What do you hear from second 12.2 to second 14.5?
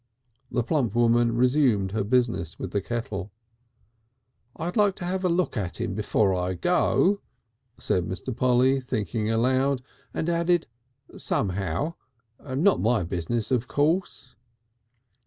Not my business, of course."